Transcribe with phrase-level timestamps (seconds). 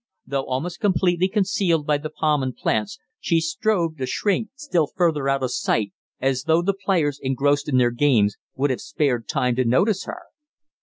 [0.25, 5.29] Though almost completely concealed by the palms and plants, she strove to shrink still further
[5.29, 9.55] out of sight, as though the players, engrossed in their games, would have spared time
[9.57, 10.23] to notice her.